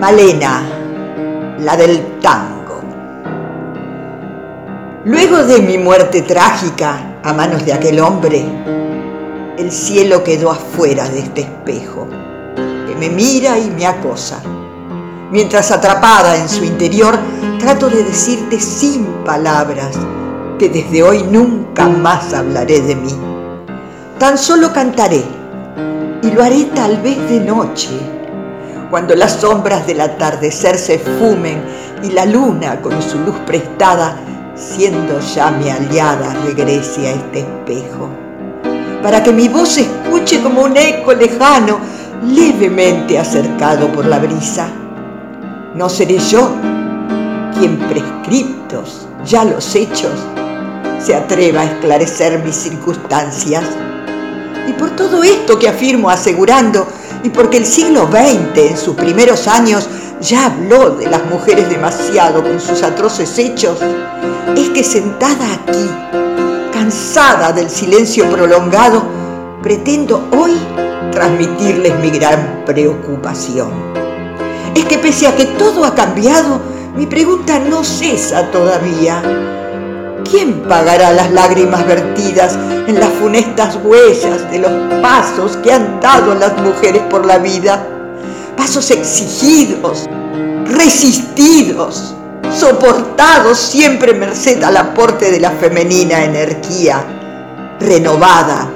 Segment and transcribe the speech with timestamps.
[0.00, 0.62] Malena,
[1.58, 2.80] la del tango.
[5.04, 8.44] Luego de mi muerte trágica a manos de aquel hombre,
[9.58, 12.06] el cielo quedó afuera de este espejo,
[12.86, 14.40] que me mira y me acosa.
[15.32, 17.18] Mientras atrapada en su interior,
[17.58, 19.98] trato de decirte sin palabras
[20.60, 23.16] que desde hoy nunca más hablaré de mí.
[24.20, 25.24] Tan solo cantaré,
[26.22, 28.18] y lo haré tal vez de noche
[28.90, 31.62] cuando las sombras del atardecer se fumen
[32.02, 34.16] y la luna con su luz prestada,
[34.54, 38.08] siendo ya mi aliada, regrese a este espejo,
[39.02, 41.78] para que mi voz se escuche como un eco lejano,
[42.24, 44.68] levemente acercado por la brisa.
[45.74, 46.50] No seré yo
[47.58, 50.12] quien prescriptos, ya los hechos,
[50.98, 53.64] se atreva a esclarecer mis circunstancias.
[54.66, 56.86] Y por todo esto que afirmo asegurando
[57.22, 59.88] y porque el siglo XX en sus primeros años
[60.20, 63.78] ya habló de las mujeres demasiado con sus atroces hechos,
[64.56, 65.90] es que sentada aquí,
[66.72, 69.02] cansada del silencio prolongado,
[69.62, 70.52] pretendo hoy
[71.12, 73.70] transmitirles mi gran preocupación.
[74.74, 76.60] Es que pese a que todo ha cambiado,
[76.96, 79.57] mi pregunta no cesa todavía.
[80.30, 82.54] ¿Quién pagará las lágrimas vertidas
[82.86, 87.86] en las funestas huellas de los pasos que han dado las mujeres por la vida?
[88.54, 90.06] Pasos exigidos,
[90.66, 92.14] resistidos,
[92.54, 97.02] soportados siempre merced al aporte de la femenina energía,
[97.80, 98.70] renovada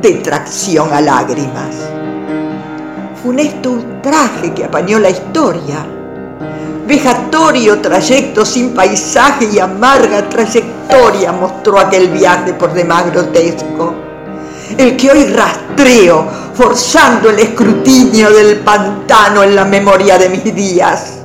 [0.00, 1.74] de tracción a lágrimas.
[3.20, 5.84] Funesto ultraje que apañó la historia
[6.86, 10.73] Vejatorio trayecto sin paisaje y amarga trayectoria
[11.32, 13.94] mostró aquel viaje por demás grotesco.
[14.76, 21.23] El que hoy rastreo, forzando el escrutinio del pantano en la memoria de mis días.